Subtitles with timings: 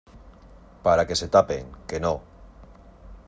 [0.85, 1.65] para que se tapen.
[1.87, 2.15] que no.